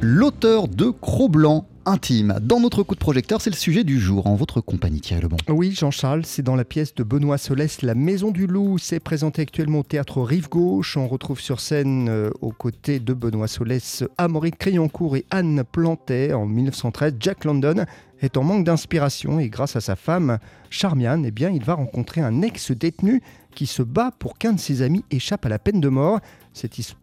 [0.00, 2.38] l'auteur de Cro-Blanc intime.
[2.40, 5.38] Dans notre coup de projecteur, c'est le sujet du jour en votre compagnie, Thierry Lebon.
[5.48, 8.78] Oui, Jean-Charles, c'est dans la pièce de Benoît Solès, La Maison du Loup.
[8.78, 10.96] C'est présenté actuellement au théâtre Rive Gauche.
[10.96, 16.32] On retrouve sur scène, euh, aux côtés de Benoît Solès, Amaury Crayoncourt et Anne Plantet
[16.32, 17.14] en 1913.
[17.18, 17.84] Jack London
[18.20, 20.38] est en manque d'inspiration et grâce à sa femme,
[20.70, 23.22] Charmian, eh bien, il va rencontrer un ex-détenu
[23.54, 26.20] qui se bat pour qu'un de ses amis échappe à la peine de mort.
[26.52, 27.00] Cette histoire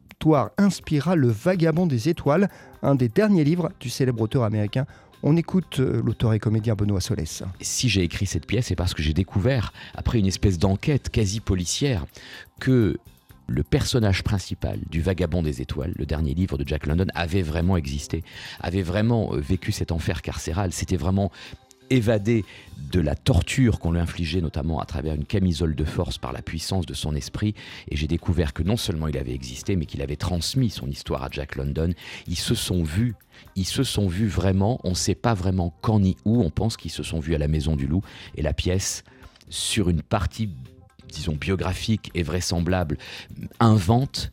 [0.58, 2.50] inspira Le Vagabond des étoiles,
[2.82, 4.86] un des derniers livres du célèbre auteur américain.
[5.24, 7.44] On écoute euh, l'auteur et comédien Benoît Solès.
[7.62, 11.40] Si j'ai écrit cette pièce, c'est parce que j'ai découvert, après une espèce d'enquête quasi
[11.40, 12.06] policière,
[12.60, 12.98] que
[13.48, 17.78] le personnage principal du Vagabond des étoiles, le dernier livre de Jack London, avait vraiment
[17.78, 18.24] existé,
[18.60, 20.72] avait vraiment euh, vécu cet enfer carcéral.
[20.72, 21.32] C'était vraiment
[21.90, 22.46] évadé
[22.92, 26.42] de la torture qu'on lui infligeait notamment à travers une camisole de force par la
[26.42, 27.54] puissance de son esprit.
[27.90, 31.24] Et j'ai découvert que non seulement il avait existé mais qu'il avait transmis son histoire
[31.24, 31.94] à Jack London.
[32.28, 33.16] Ils se sont vus.
[33.56, 34.80] Ils se sont vus vraiment.
[34.84, 36.42] On ne sait pas vraiment quand ni où.
[36.42, 38.02] On pense qu'ils se sont vus à la maison du loup.
[38.36, 39.04] Et la pièce
[39.50, 40.50] sur une partie
[41.16, 42.98] disons biographique et vraisemblable
[43.60, 44.32] invente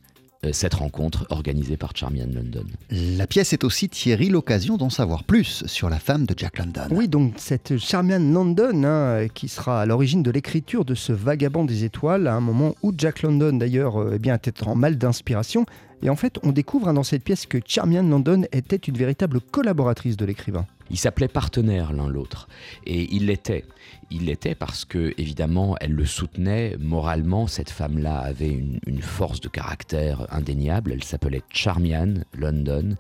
[0.51, 2.65] cette rencontre organisée par Charmian London.
[2.91, 6.89] La pièce est aussi Thierry l'occasion d'en savoir plus sur la femme de Jack London.
[6.91, 11.65] Oui, donc cette Charmian London hein, qui sera à l'origine de l'écriture de ce Vagabond
[11.65, 14.99] des étoiles à un moment où Jack London d'ailleurs euh, eh bien était en mal
[14.99, 15.65] d'inspiration
[16.03, 19.41] et en fait on découvre hein, dans cette pièce que Charmian London était une véritable
[19.41, 20.67] collaboratrice de l'écrivain.
[20.93, 22.49] Ils s'appelaient partenaires l'un l'autre.
[22.87, 23.65] Et il l'était.
[24.11, 27.47] Il l'était parce que, évidemment, elle le soutenait moralement.
[27.47, 30.93] Cette femme-là avait une, force de caractère indéniable.
[30.93, 32.97] Elle s'appelait Charmian London.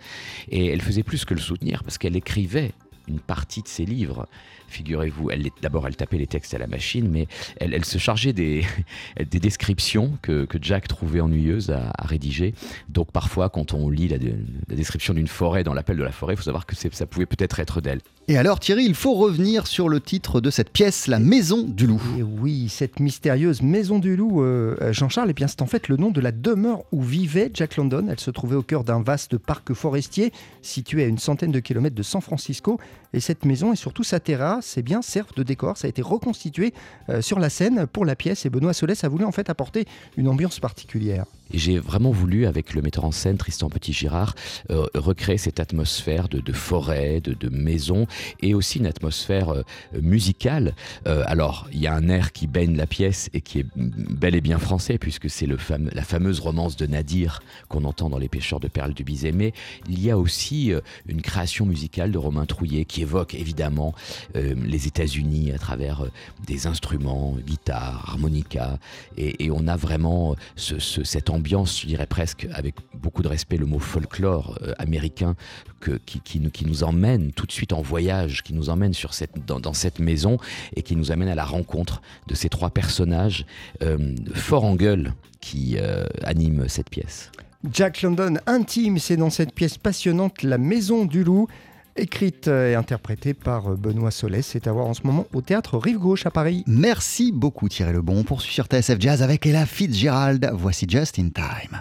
[0.48, 2.72] Et elle faisait plus que le soutenir parce qu'elle écrivait
[3.08, 4.26] une partie de ses livres.
[4.68, 7.26] Figurez-vous, elle, d'abord elle tapait les textes à la machine, mais
[7.60, 8.64] elle, elle se chargeait des,
[9.30, 12.54] des descriptions que, que, Jack trouvait ennuyeuses à, à, rédiger.
[12.88, 16.34] Donc parfois, quand on lit la, la description d'une forêt dans l'appel de la forêt,
[16.34, 18.00] il faut savoir que ça pouvait peut-être être d'elle.
[18.28, 21.88] Et alors Thierry, il faut revenir sur le titre de cette pièce, La Maison du
[21.88, 22.00] Loup.
[22.16, 25.96] Et oui, cette mystérieuse Maison du Loup, euh, Jean-Charles, eh bien c'est en fait le
[25.96, 28.06] nom de la demeure où vivait Jack London.
[28.08, 30.32] Elle se trouvait au cœur d'un vaste parc forestier
[30.62, 32.78] situé à une centaine de kilomètres de San Francisco.
[33.12, 35.76] Et cette maison et surtout sa terrasse, bien servent de décor.
[35.76, 36.72] Ça a été reconstitué
[37.08, 39.86] euh, sur la scène pour la pièce et Benoît Solès a voulu en fait apporter
[40.16, 41.24] une ambiance particulière.
[41.52, 44.34] Et j'ai vraiment voulu, avec le metteur en scène Tristan Petit-Girard,
[44.70, 48.06] euh, recréer cette atmosphère de, forêt, de, de, maison,
[48.40, 49.62] et aussi une atmosphère euh,
[50.00, 50.74] musicale.
[51.06, 54.34] Euh, alors, il y a un air qui baigne la pièce et qui est bel
[54.34, 58.60] et bien français, puisque c'est la fameuse romance de Nadir qu'on entend dans Les pêcheurs
[58.60, 59.32] de perles du Bizet.
[59.32, 59.52] Mais
[59.88, 60.72] il y a aussi
[61.06, 63.94] une création musicale de Romain Trouillet qui évoque évidemment
[64.34, 66.04] les États-Unis à travers
[66.46, 68.78] des instruments, guitare, harmonica,
[69.16, 73.56] et, on a vraiment ce, ce, ambiance ambiance, je dirais presque avec beaucoup de respect
[73.56, 75.34] le mot folklore euh, américain
[75.80, 79.58] que, qui, nous, emmène tout de suite en voyage, qui nous emmène sur cette, dans,
[79.58, 80.36] dans cette maison
[80.76, 83.44] et qui nous amène à la rencontre de ces trois personnages
[83.82, 87.32] euh, forts en gueule qui euh, animent cette pièce.
[87.68, 91.48] Jack London intime, c'est dans cette pièce passionnante La Maison du Loup
[91.96, 94.46] écrite et interprétée par Benoît Solès.
[94.46, 96.64] C'est à voir en ce moment au théâtre Rive Gauche à Paris.
[96.66, 98.18] Merci beaucoup Thierry Lebon.
[98.18, 100.50] On poursuit sur TSF Jazz avec Ella Fitzgerald.
[100.54, 101.80] Voici Just in Time.